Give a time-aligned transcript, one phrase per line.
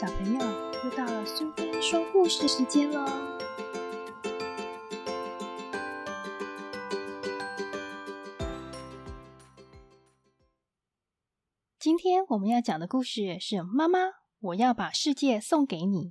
[0.00, 0.38] 小朋友，
[0.84, 3.04] 又到了苏菲说故事时间喽！
[11.80, 13.98] 今天我们要讲的故事是《妈妈，
[14.38, 16.10] 我要把世界送给你》，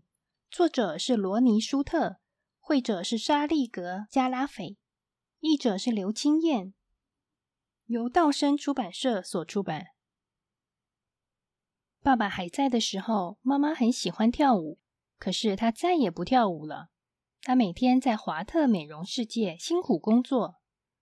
[0.52, 2.18] 作者是罗尼·舒特，
[2.60, 4.76] 绘者是沙利格·加拉斐，
[5.40, 6.74] 译者是刘清燕，
[7.86, 9.97] 由道生出版社所出版。
[12.08, 14.80] 爸爸还在的时候，妈妈很喜欢跳舞。
[15.20, 16.88] 可是她再也不跳舞了。
[17.42, 20.56] 她每天在华特美容世界辛苦工作，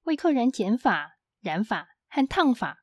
[0.05, 2.79] 为客人剪发、染发和烫发。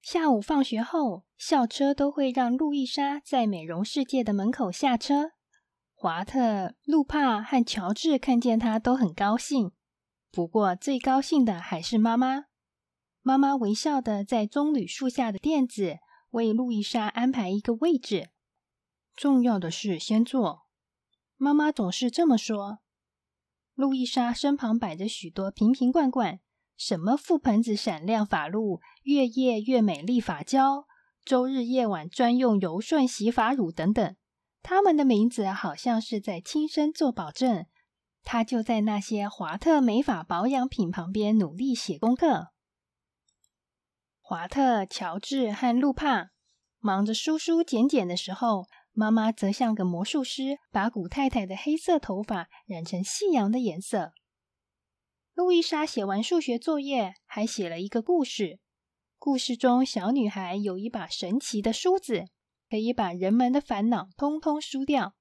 [0.00, 5.32] 下午放学后，校车都会让路易莎在美容世界的门口下车。
[5.92, 9.72] 华特、路帕和乔治看见她都很高兴。
[10.30, 12.46] 不过最高兴的还是妈妈。
[13.20, 15.98] 妈妈微笑的在棕榈树下的垫子。
[16.34, 18.30] 为路易莎安排一个位置，
[19.14, 20.66] 重要的事先做。
[21.36, 22.80] 妈妈总是这么说。
[23.74, 26.40] 路易莎身旁摆着许多瓶瓶罐罐，
[26.76, 30.86] 什么覆盆子闪亮发露、月夜越美丽发胶、
[31.24, 34.16] 周日夜晚专用柔顺洗发乳等等。
[34.60, 37.66] 他们的名字好像是在亲身做保证。
[38.24, 42.48] 她就在那些华特美发保养品旁边努力写功课。
[44.26, 46.30] 华特、乔治和路帕
[46.84, 54.12] 忙着梳梳剪剪的时候，妈妈则像个魔术师，把古太太的黑色头发染成夕阳的颜色。
[55.32, 58.58] 路易莎写完数学作业，还写了一个故事。
[59.18, 62.26] 故事中，小女孩有一把神奇的梳子，
[62.68, 65.14] 可以把人们的烦恼通通梳掉。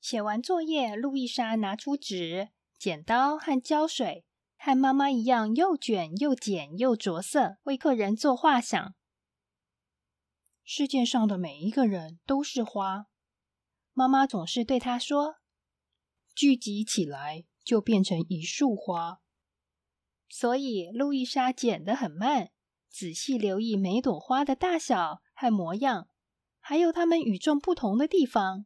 [0.00, 2.48] 写完作业，路易莎拿出纸、
[2.78, 4.24] 剪刀和胶水。
[4.56, 8.94] 和妈妈一样，又卷又剪又着色，为客人做画像。
[10.64, 13.06] 世界上的每一个人都是花，
[13.92, 15.36] 妈妈总是对他说
[16.34, 19.20] ：“聚集起来就变成一束花。”
[20.30, 22.52] 所以路易莎剪得很慢，
[22.88, 26.08] 仔细留意每朵花的大小和模样，
[26.58, 28.64] 还有它们与众不同的地方。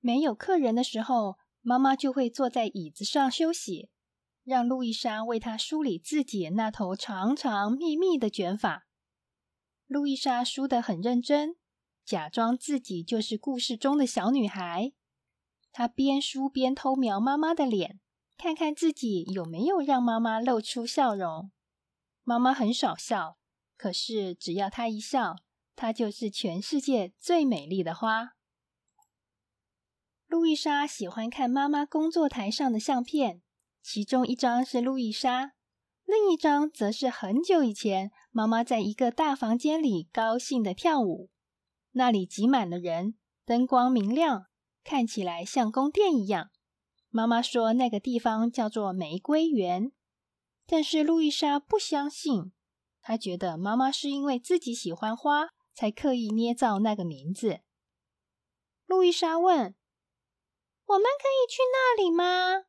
[0.00, 3.90] 没有客人的时候，妈妈就会坐在椅子上休息。
[4.42, 8.85] 让路易莎为她梳理自己那头长长密密的卷发。
[9.86, 11.56] 路易莎梳得很认真，
[12.04, 14.92] 假装自己就是故事中的小女孩。
[15.70, 18.00] 她边梳边偷瞄妈妈的脸，
[18.36, 21.50] 看看自己有没有让妈妈露出笑容。
[22.24, 23.38] 妈妈很少笑，
[23.76, 25.36] 可是只要她一笑，
[25.76, 28.32] 她就是全世界最美丽的花。
[30.26, 33.42] 路易莎喜欢看妈妈工作台上的相片。
[33.80, 35.52] 其中一张是路易莎，
[36.06, 41.30] 另一张则是很久以前，妈妈在一个大房间里高兴的跳舞。
[41.92, 44.46] 那里挤满了人，灯光明亮，
[44.84, 46.50] 看起来像宫殿一样。
[47.08, 49.90] 妈妈说那个地方叫做玫瑰园，
[50.64, 52.52] 但是路易莎不相信。
[53.02, 57.60] 她觉得妈妈是因为自己喜欢花，才刻意捏造那个名字。
[58.86, 59.74] 路易莎问
[60.86, 62.65] ：“我们可以去那里吗？”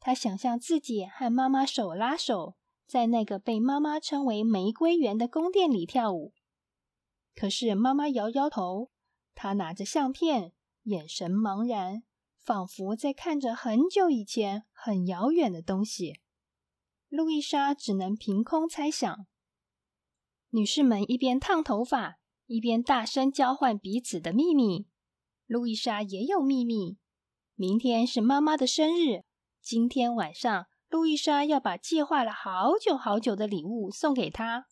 [0.00, 6.32] 他想象自己和妈妈手拉手，在那个被妈妈称为“玫瑰园”的宫殿里跳舞。
[7.34, 8.90] 可是妈妈摇摇头，
[9.34, 10.52] 她拿着相片，
[10.84, 12.02] 眼神茫然，
[12.36, 16.20] 仿佛在看着很久以前、很遥远的东西。
[17.08, 19.26] 路易莎只能凭空猜想。
[20.50, 24.86] 女士们一边烫头发，一边大声交换彼此的秘密。
[25.46, 26.98] 路易莎也有秘密。
[27.54, 29.24] 明天是妈妈的生日。
[29.68, 34.66] 今天晚上，路易莎要把计划了好久好久的礼物送给他。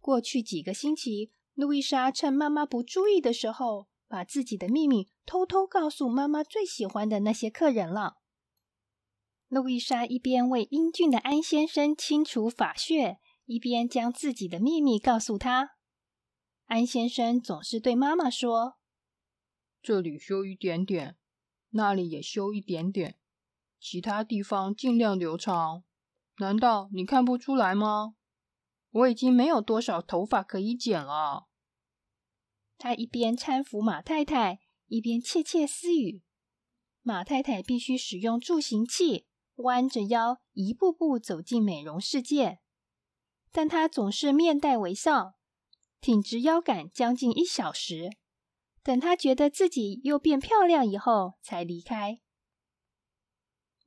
[0.00, 8.18] 过去几个星期，路易莎趁妈妈不注意的时候，把自己的秘密偷偷告诉妈妈最喜欢的那些客人了。
[9.48, 15.70] 路易莎一边为英俊的安先生清除发屑，一边将自己的秘密告诉他。
[16.66, 18.76] 安先生总是对妈妈说
[19.80, 21.16] ：“这里修一点点，
[21.70, 23.16] 那里也修一点点。”
[23.80, 25.82] 其他地方尽量留长，
[26.38, 28.14] 难道你看不出来吗？
[28.90, 31.46] 我已经没有多少头发可以剪了。
[32.76, 36.22] 他一边搀扶马太太，一边窃窃私语。
[37.02, 42.58] 马太太必须使用助行器，弯着腰一步步走进美容世界，
[43.50, 45.34] 但她总是面带微笑，
[46.00, 48.10] 挺直腰杆将近一小时，
[48.82, 52.20] 等她觉得自己又变漂亮以后，才离开。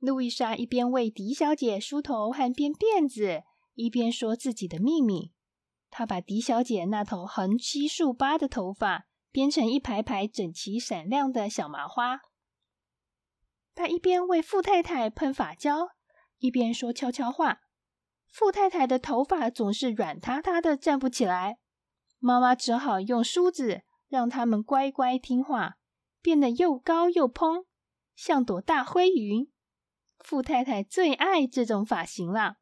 [0.04, 3.42] 路易莎一边为狄小姐梳头和编辫子，
[3.72, 5.32] 一边说自己的秘密。
[5.90, 12.20] 她把狄小姐那头横七竖八的头发编成一排排整齐闪亮的小麻花。
[13.74, 15.88] 他一边为富太太喷发胶，
[16.38, 17.60] 一边说悄悄话。
[18.28, 21.58] 富太太的头发总是软塌塌的，站不起来。
[22.18, 25.76] 妈妈只好用梳子让它们乖乖听话，
[26.20, 27.64] 变得又高又蓬，
[28.14, 29.48] 像朵大灰云。
[30.24, 32.56] 富太太最爱这种发型了。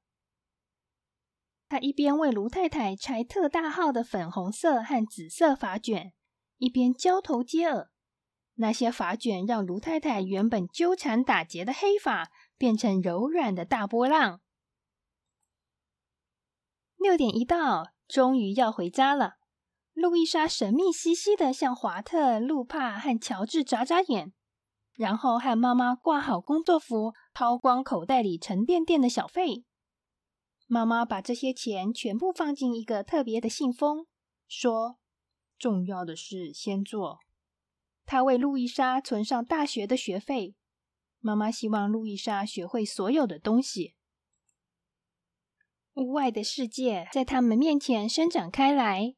[1.68, 6.12] 他一边为卢太太拆特大号的粉红色和紫色发卷，
[6.58, 7.90] 一边交头接耳。
[8.56, 14.40] 那些发卷让卢太太原本纠缠打结的黑发变成柔软的大波浪。
[16.96, 19.36] 六点一到，终于要回家了。
[19.94, 24.32] 路易莎神秘兮兮的向华特、路帕和乔治眨眨眼，
[24.94, 29.64] 然后和妈妈挂好工作服，掏光口袋里沉甸甸的小费。
[30.66, 34.06] 妈妈把这些钱全部放进一个特别的信封，
[34.48, 34.98] 说
[35.58, 37.20] ：“重要的事先做。”
[38.04, 40.54] 她为路易莎存上大学的学费。
[41.20, 43.94] 妈妈希望路易莎学会所有的东西。
[45.94, 49.14] 屋外的世界在他们面前伸展开来，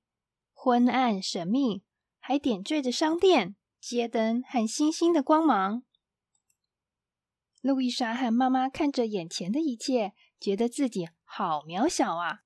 [0.52, 1.82] 昏暗神秘，
[2.18, 3.56] 还点缀着商店、
[3.86, 5.82] 街灯和星星的光芒。
[7.60, 11.10] 路易莎和妈妈看着眼前的一切，觉得自己。
[11.22, 12.44] 好渺小啊！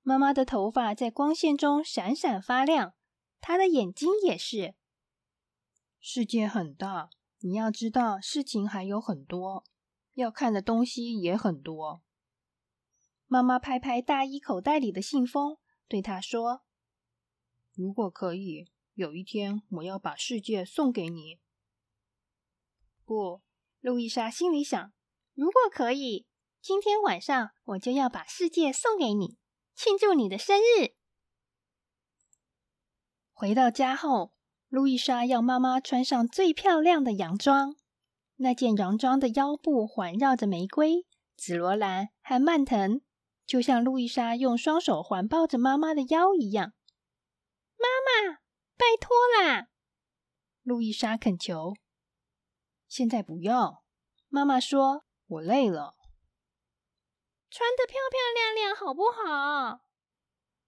[0.00, 2.94] 妈妈的头发在光线中闪闪发亮，
[3.38, 4.74] 她的眼睛也是。
[6.00, 7.10] 世界很大，
[7.40, 9.62] 你要知道，事情还有很多，
[10.14, 12.02] 要看的东西也很多。
[13.26, 16.62] 妈妈拍拍大衣口袋里的信封，对他说
[17.76, 21.38] ：“如果可以，有一天我要把世界送给你。”
[23.06, 23.42] 不，
[23.80, 24.92] 路易莎心里想
[25.34, 26.26] ：“如果可以。”
[26.60, 29.38] 今天晚上我就要把世界送给你，
[29.76, 30.96] 庆祝你的生日。
[33.32, 34.32] 回到家后，
[34.68, 37.76] 路易莎要妈妈穿上最漂亮的洋装。
[38.38, 41.06] 那件洋装的腰部环绕着玫瑰、
[41.36, 43.00] 紫罗兰和蔓藤，
[43.46, 46.72] 就像路易莎用双手环抱着妈妈的腰一样。
[47.78, 47.86] 妈
[48.32, 48.40] 妈，
[48.76, 49.68] 拜托啦！
[50.62, 51.74] 路易莎恳求。
[52.88, 53.84] 现在不要，
[54.28, 55.96] 妈妈说：“我累了。”
[57.50, 59.80] 穿的漂漂亮亮，好不好？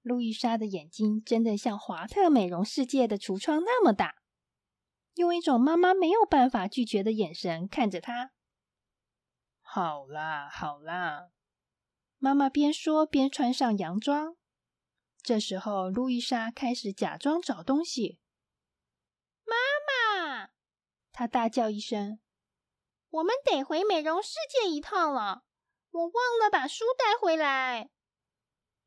[0.00, 4.16] 路易莎的眼睛真的像华特美容世界的橱窗那么大，
[5.14, 8.32] 用一种妈妈没有办法拒绝的眼神看着她。
[9.60, 11.28] 好啦，好啦，
[12.16, 14.36] 妈妈边说边穿上洋装。
[15.28, 18.18] 这时候，路易莎开始假装找东西。
[19.44, 19.54] 妈
[19.86, 20.48] 妈，
[21.12, 22.18] 她大叫一声
[23.10, 25.44] ：“我们得回美容世界一趟了。”
[25.92, 27.90] 我忘了把书带回来。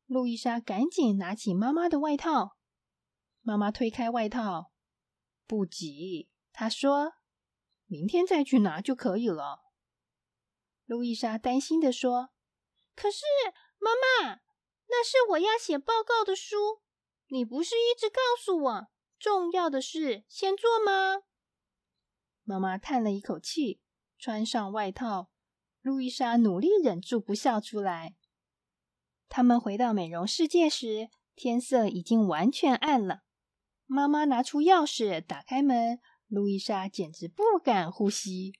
[0.06, 2.56] 路易莎赶紧拿起妈妈的外套。
[3.42, 4.72] 妈妈推开外套，
[5.46, 7.12] 不急，她说
[7.86, 9.60] ：“明天再去拿就可以了。”
[10.86, 12.30] 路易莎担心的说
[12.96, 13.22] ：“可是，
[13.78, 14.41] 妈妈，
[14.92, 16.82] 那是我要写报告的书。
[17.28, 21.22] 你不是一直告诉我，重要的事先做吗？”
[22.44, 23.80] 妈妈叹了一口气，
[24.18, 25.30] 穿上外套。
[25.80, 28.14] 路易莎努力忍住不笑出来。
[29.30, 33.22] 他们回到美容世界时，天色已经完全暗了。
[33.86, 38.52] 妈妈拿出钥匙打开门，路易莎简直不敢呼吸。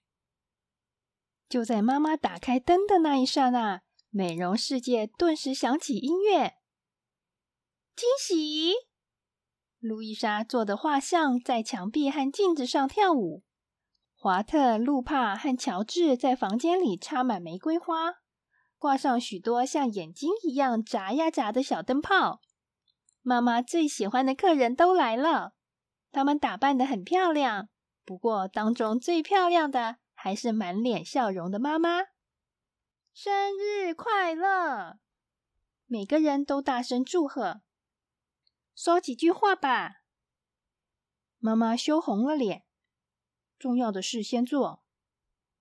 [1.47, 3.83] 就在妈妈打开灯的那一刹那，
[4.15, 6.57] 美容世界顿时响起音乐。
[7.97, 8.75] 惊喜！
[9.79, 13.43] 路易莎做的画像在墙壁和镜子上跳舞。
[14.15, 18.17] 华特、路帕和乔治在房间里插满玫瑰花，
[18.77, 22.43] 挂上许多像眼睛一样眨呀眨的小灯泡。
[23.23, 25.55] 妈妈最喜欢的客人都来了，
[26.11, 27.71] 他们打扮的很漂亮。
[28.05, 32.12] 不过，当中最漂亮的还是满脸笑容的妈妈。
[33.15, 34.99] 生日快乐！
[35.85, 37.61] 每个人都大声祝贺。
[38.75, 40.05] 说几句话吧。
[41.39, 42.65] 妈妈羞红了脸。
[43.59, 44.83] 重要的事先做。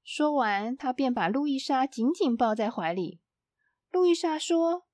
[0.02, 3.22] 说完，他便把路易莎紧紧抱在怀里。
[3.90, 4.88] 路易莎说：“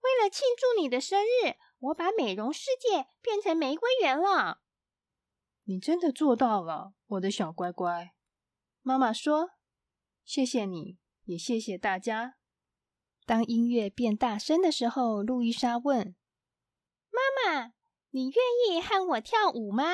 [0.00, 4.62] 为了庆祝你的生日，我把美容世界变成玫瑰园了。”
[5.64, 8.14] 你真的做到了，我的小乖乖。
[8.80, 9.50] 妈妈说
[10.24, 10.98] ：“谢谢你，
[11.30, 12.34] 也谢谢大家。”
[13.24, 16.16] 当音乐变大声的时候，路易莎问
[17.10, 17.72] ：“妈妈，
[18.10, 18.34] 你愿
[18.68, 19.84] 意和我跳舞吗？”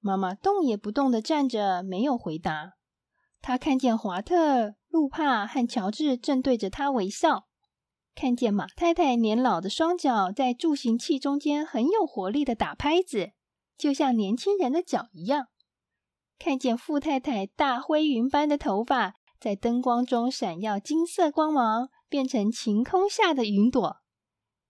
[0.00, 2.72] 妈妈动也不动的站着，没有回答。
[3.40, 7.46] 她看见华特、路帕和乔治正对着她微笑。
[8.14, 13.32] 看见马太太年老的双脚在助行器中间很有活力的打拍子，
[13.78, 15.44] 就像年轻人的脚一样；
[16.38, 23.96] 看见富太太大灰云般的头发在灯光中闪耀金色光芒，变成晴空下的云朵；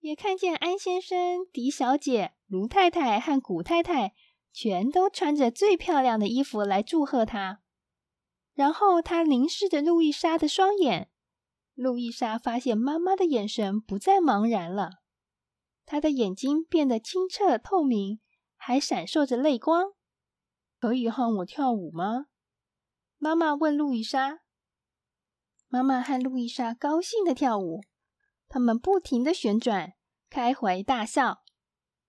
[0.00, 4.14] 也看见安先生、狄小姐、卢太太和古太太
[4.50, 7.60] 全都穿着最漂亮的衣服来祝贺他。
[8.54, 11.10] 然后他凝视着路易莎的双眼，
[11.74, 15.02] 路易莎发现妈妈的眼神不再茫然了，
[15.84, 18.20] 她的眼睛变得清澈透明，
[18.56, 19.92] 还闪烁着泪光。
[20.80, 22.28] 可以和我跳舞吗？
[23.18, 24.38] 妈妈问路易莎。
[25.72, 27.80] 妈妈和路易莎高兴的跳舞，
[28.46, 29.94] 他们不停的旋转，
[30.28, 31.44] 开怀大笑。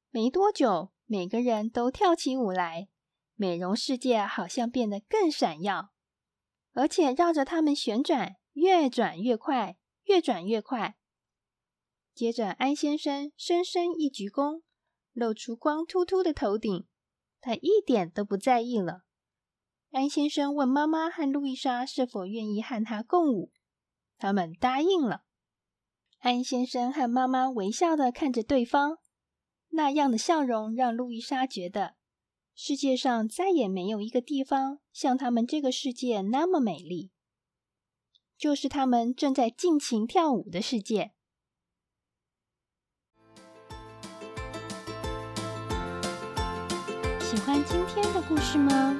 [0.10, 2.90] 没多久，每个人都跳起舞来，
[3.36, 5.94] 美容世界好像变得更闪耀。
[6.74, 10.98] 而且绕着它们旋转，越转越快，越转越快。
[12.14, 14.64] 接着，安先生深深一鞠躬，
[15.14, 16.86] 露出光秃秃的头顶。
[17.40, 19.06] 他一点都不在意了。
[19.94, 23.52] 安先生问妈妈和路易莎是否愿意和他共舞，
[24.18, 25.22] 他们答应了。
[26.18, 28.98] 安先生和妈妈微笑的看着对方，
[29.70, 31.94] 那样的笑容让路易莎觉得。
[32.56, 37.12] 世界上再也没有一个地方像他们这个世界那么美丽，
[38.36, 41.12] 就是他们正在尽情跳舞的世界。
[47.22, 49.00] 喜欢今天的故事吗？